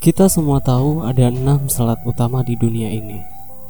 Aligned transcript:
Kita 0.00 0.32
semua 0.32 0.64
tahu 0.64 1.04
ada 1.04 1.28
enam 1.28 1.68
selat 1.68 2.00
utama 2.08 2.40
di 2.40 2.56
dunia 2.56 2.88
ini, 2.88 3.20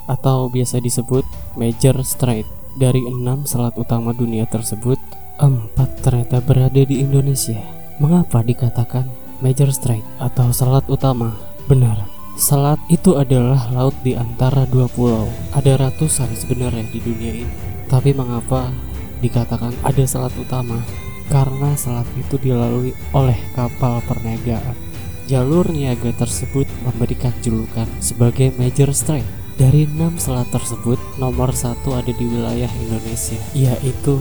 atau 0.06 0.46
biasa 0.46 0.78
disebut 0.78 1.26
Major 1.58 2.06
Strait. 2.06 2.46
Dari 2.78 3.02
enam 3.02 3.50
selat 3.50 3.74
utama 3.74 4.14
dunia 4.14 4.46
tersebut, 4.46 4.94
empat 5.42 5.90
ternyata 6.06 6.38
berada 6.38 6.86
di 6.86 7.02
Indonesia. 7.02 7.58
Mengapa 7.98 8.46
dikatakan 8.46 9.10
Major 9.42 9.74
Strait 9.74 10.06
atau 10.22 10.54
selat 10.54 10.86
utama? 10.86 11.34
Benar, 11.66 12.06
selat 12.38 12.78
itu 12.86 13.18
adalah 13.18 13.66
laut 13.74 13.98
di 14.06 14.14
antara 14.14 14.70
dua 14.70 14.86
pulau. 14.86 15.26
Ada 15.50 15.82
ratusan 15.82 16.30
sebenarnya 16.38 16.86
di 16.94 17.02
dunia 17.02 17.42
ini. 17.42 17.50
Tapi 17.90 18.14
mengapa 18.14 18.70
dikatakan 19.18 19.74
ada 19.82 20.04
selat 20.06 20.30
utama? 20.38 20.78
Karena 21.26 21.74
selat 21.74 22.06
itu 22.14 22.38
dilalui 22.38 22.94
oleh 23.18 23.38
kapal 23.58 23.98
perniagaan. 24.06 24.89
Jalur 25.30 25.70
niaga 25.70 26.10
tersebut 26.10 26.66
memberikan 26.82 27.30
julukan 27.38 27.86
sebagai 28.02 28.50
Major 28.58 28.90
Strait. 28.90 29.22
Dari 29.54 29.86
enam 29.86 30.18
selat 30.18 30.50
tersebut, 30.50 30.98
nomor 31.22 31.54
satu 31.54 31.94
ada 31.94 32.10
di 32.10 32.26
wilayah 32.26 32.66
Indonesia, 32.82 33.38
yaitu 33.54 34.18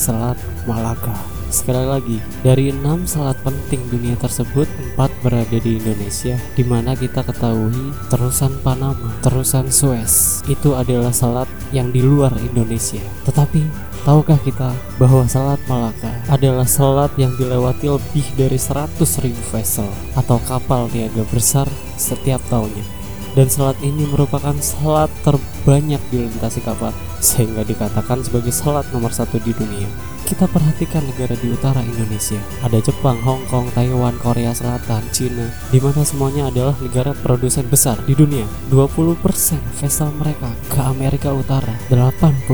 Selat 0.00 0.40
Malaka. 0.64 1.12
Sekali 1.52 1.84
lagi, 1.84 2.16
dari 2.40 2.72
enam 2.72 3.04
selat 3.04 3.36
penting 3.44 3.92
dunia 3.92 4.16
tersebut, 4.16 4.64
empat 4.64 5.12
berada 5.20 5.58
di 5.60 5.76
Indonesia, 5.76 6.40
di 6.56 6.64
mana 6.64 6.96
kita 6.96 7.28
ketahui 7.28 7.92
terusan 8.08 8.56
Panama, 8.64 9.20
terusan 9.20 9.68
Suez, 9.68 10.40
itu 10.48 10.72
adalah 10.72 11.12
selat 11.12 11.50
yang 11.76 11.92
di 11.92 12.00
luar 12.00 12.32
Indonesia. 12.40 13.04
Tetapi 13.28 13.88
Tahukah 14.08 14.40
kita 14.40 14.72
bahwa 14.96 15.26
Selat 15.28 15.60
Malaka 15.68 16.07
adalah 16.28 16.68
selat 16.68 17.12
yang 17.16 17.32
dilewati 17.40 17.88
lebih 17.88 18.24
dari 18.36 18.60
100 18.60 19.00
ribu 19.24 19.42
vessel 19.48 19.88
atau 20.12 20.36
kapal 20.44 20.88
niaga 20.92 21.24
besar 21.32 21.66
setiap 21.96 22.40
tahunnya. 22.52 22.97
Dan 23.36 23.50
selat 23.52 23.76
ini 23.84 24.08
merupakan 24.08 24.54
selat 24.62 25.12
terbanyak 25.26 26.00
dilintasi 26.08 26.64
kapal 26.64 26.94
sehingga 27.18 27.66
dikatakan 27.66 28.22
sebagai 28.22 28.54
selat 28.54 28.86
nomor 28.94 29.10
satu 29.10 29.42
di 29.42 29.50
dunia. 29.52 29.88
Kita 30.28 30.44
perhatikan 30.44 31.00
negara 31.08 31.32
di 31.40 31.48
utara 31.48 31.80
Indonesia. 31.80 32.36
Ada 32.60 32.84
Jepang, 32.84 33.16
Hong 33.24 33.48
Kong, 33.48 33.72
Taiwan, 33.72 34.12
Korea 34.20 34.52
Selatan, 34.52 35.00
Cina, 35.08 35.48
di 35.72 35.80
mana 35.80 36.04
semuanya 36.04 36.52
adalah 36.52 36.76
negara 36.84 37.16
produsen 37.16 37.64
besar 37.64 37.96
di 38.04 38.12
dunia. 38.12 38.44
20% 38.68 39.24
vessel 39.80 40.12
mereka 40.20 40.52
ke 40.68 40.84
Amerika 40.84 41.32
Utara, 41.32 41.72
80% 41.88 42.44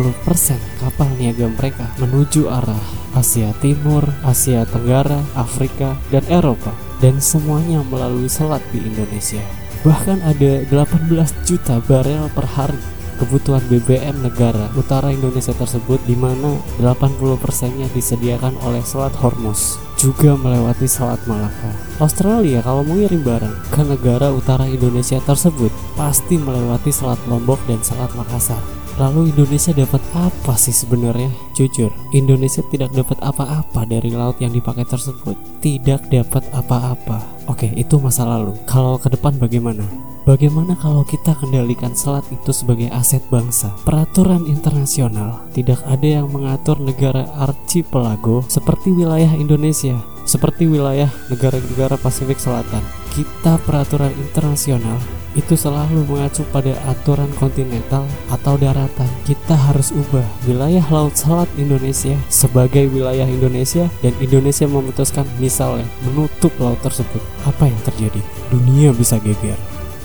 kapal 0.79 1.11
niaga 1.19 1.51
mereka 1.51 1.91
menuju 1.99 2.47
arah 2.47 2.79
Asia 3.11 3.51
Timur, 3.59 4.07
Asia 4.23 4.63
Tenggara, 4.71 5.19
Afrika, 5.35 5.99
dan 6.15 6.23
Eropa. 6.31 6.71
Dan 7.03 7.19
semuanya 7.19 7.83
melalui 7.83 8.31
selat 8.31 8.63
di 8.71 8.87
Indonesia. 8.87 9.64
Bahkan 9.85 10.25
ada 10.25 10.65
18 10.65 11.13
juta 11.45 11.77
barel 11.85 12.33
per 12.33 12.49
hari 12.49 12.81
kebutuhan 13.21 13.63
BBM 13.71 14.27
negara 14.27 14.73
utara 14.75 15.13
Indonesia 15.13 15.53
tersebut 15.55 16.01
di 16.09 16.17
mana 16.19 16.59
80 16.81 17.21
persennya 17.39 17.87
disediakan 17.93 18.59
oleh 18.65 18.83
Selat 18.83 19.15
Hormuz 19.21 19.77
juga 20.01 20.35
melewati 20.41 20.89
Selat 20.89 21.21
Malaka. 21.29 21.73
Australia 22.01 22.65
kalau 22.65 22.83
mau 22.83 22.97
ngirim 22.99 23.23
barang 23.23 23.57
ke 23.71 23.83
negara 23.87 24.33
utara 24.35 24.67
Indonesia 24.67 25.21
tersebut 25.23 25.71
pasti 25.95 26.41
melewati 26.41 26.91
Selat 26.91 27.21
Lombok 27.29 27.61
dan 27.71 27.81
Selat 27.85 28.11
Makassar. 28.19 28.84
Lalu 28.95 29.35
Indonesia 29.35 29.75
dapat 29.75 29.99
apa 30.15 30.55
sih 30.55 30.71
sebenarnya? 30.71 31.27
Jujur, 31.59 31.91
Indonesia 32.15 32.63
tidak 32.71 32.95
dapat 32.95 33.19
apa-apa 33.27 33.83
dari 33.91 34.15
laut 34.15 34.39
yang 34.39 34.55
dipakai 34.55 34.87
tersebut. 34.87 35.35
Tidak 35.59 36.15
dapat 36.15 36.47
apa-apa. 36.55 37.19
Oke, 37.51 37.75
itu 37.75 37.99
masa 37.99 38.23
lalu. 38.23 38.55
Kalau 38.71 38.95
ke 38.95 39.11
depan 39.11 39.35
bagaimana? 39.35 39.83
Bagaimana 40.25 40.73
kalau 40.79 41.03
kita 41.05 41.37
kendalikan 41.37 41.93
selat 41.93 42.25
itu 42.33 42.49
sebagai 42.55 42.89
aset 42.95 43.21
bangsa? 43.29 43.75
Peraturan 43.85 44.49
internasional 44.49 45.43
tidak 45.53 45.83
ada 45.85 46.23
yang 46.23 46.33
mengatur 46.33 46.81
negara 46.81 47.29
archipelago 47.37 48.41
seperti 48.49 48.89
wilayah 48.89 49.37
Indonesia, 49.37 50.01
seperti 50.25 50.67
wilayah 50.69 51.09
negara-negara 51.29 52.01
Pasifik 52.01 52.41
Selatan. 52.41 52.83
Kita 53.15 53.61
peraturan 53.63 54.11
internasional 54.19 54.99
itu 55.39 55.55
selalu 55.59 56.07
mengacu 56.07 56.47
pada 56.51 56.75
aturan 56.91 57.31
kontinental 57.39 58.07
atau 58.31 58.55
daratan. 58.59 59.07
Kita 59.27 59.55
harus 59.55 59.91
ubah 59.95 60.27
wilayah 60.47 60.83
laut 60.91 61.15
selat 61.15 61.51
Indonesia 61.59 62.15
sebagai 62.31 62.87
wilayah 62.91 63.27
Indonesia 63.27 63.87
dan 64.03 64.15
Indonesia 64.19 64.67
memutuskan 64.67 65.27
misalnya 65.39 65.87
menutup 66.07 66.55
laut 66.59 66.79
tersebut. 66.83 67.23
Apa 67.47 67.71
yang 67.71 67.81
terjadi? 67.87 68.23
Dunia 68.51 68.91
bisa 68.95 69.19
geger. 69.23 69.59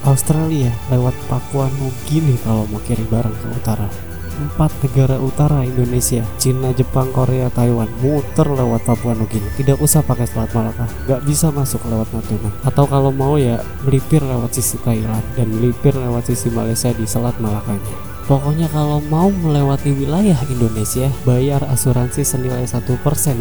Australia 0.06 0.72
lewat 0.90 1.14
Papua 1.28 1.68
Nugini 1.78 2.40
kalau 2.42 2.64
mau 2.72 2.80
kirim 2.88 3.06
barang 3.12 3.36
ke 3.36 3.48
utara 3.52 4.09
empat 4.40 4.72
negara 4.88 5.20
utara 5.20 5.68
Indonesia 5.68 6.24
Cina, 6.40 6.72
Jepang, 6.72 7.12
Korea, 7.12 7.52
Taiwan 7.52 7.92
muter 8.00 8.48
lewat 8.48 8.88
Papua 8.88 9.12
Nugini 9.12 9.52
tidak 9.60 9.84
usah 9.84 10.00
pakai 10.00 10.24
Selat 10.24 10.56
Malaka 10.56 10.88
nggak 11.04 11.22
bisa 11.28 11.52
masuk 11.52 11.84
lewat 11.92 12.08
Natuna 12.16 12.50
atau 12.64 12.88
kalau 12.88 13.12
mau 13.12 13.36
ya 13.36 13.60
melipir 13.84 14.24
lewat 14.24 14.56
sisi 14.56 14.80
Thailand 14.80 15.22
dan 15.36 15.52
melipir 15.52 15.92
lewat 15.92 16.32
sisi 16.32 16.48
Malaysia 16.48 16.96
di 16.96 17.04
Selat 17.04 17.36
Malakanya 17.44 18.10
Pokoknya 18.30 18.70
kalau 18.70 19.02
mau 19.10 19.34
melewati 19.34 19.90
wilayah 19.90 20.38
Indonesia, 20.54 21.10
bayar 21.26 21.66
asuransi 21.66 22.22
senilai 22.22 22.62
1% 22.62 22.86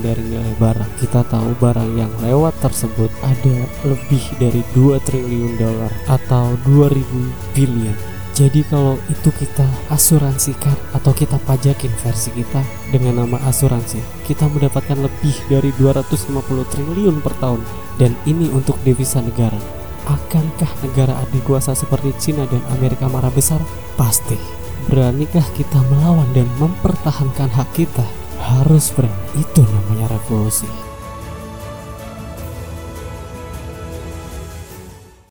dari 0.00 0.24
nilai 0.24 0.56
barang. 0.56 0.96
Kita 0.96 1.28
tahu 1.28 1.60
barang 1.60 1.92
yang 1.92 2.08
lewat 2.24 2.56
tersebut 2.64 3.12
ada 3.20 3.68
lebih 3.84 4.24
dari 4.40 4.64
2 4.72 4.96
triliun 5.04 5.60
dolar 5.60 5.92
atau 6.08 6.56
2000 6.64 7.04
billion. 7.52 8.07
Jadi 8.38 8.62
kalau 8.70 8.94
itu 9.10 9.34
kita 9.34 9.66
asuransikan 9.90 10.78
atau 10.94 11.10
kita 11.10 11.42
pajakin 11.42 11.90
versi 11.98 12.30
kita 12.38 12.62
dengan 12.94 13.26
nama 13.26 13.34
asuransi, 13.50 13.98
kita 14.30 14.46
mendapatkan 14.46 14.94
lebih 14.94 15.34
dari 15.50 15.74
250 15.74 16.38
triliun 16.70 17.18
per 17.18 17.34
tahun 17.42 17.58
dan 17.98 18.14
ini 18.30 18.46
untuk 18.54 18.78
devisa 18.86 19.18
negara. 19.18 19.58
Akankah 20.06 20.70
negara 20.86 21.18
adik 21.18 21.50
kuasa 21.50 21.74
seperti 21.74 22.14
Cina 22.14 22.46
dan 22.46 22.62
Amerika 22.78 23.10
marah 23.10 23.34
besar? 23.34 23.58
Pasti. 23.98 24.38
Beranikah 24.86 25.44
kita 25.58 25.82
melawan 25.90 26.30
dan 26.30 26.46
mempertahankan 26.62 27.50
hak 27.50 27.74
kita? 27.74 28.06
Harus 28.38 28.94
berani, 28.94 29.18
itu 29.34 29.66
namanya 29.66 30.14
revolusi. 30.14 30.70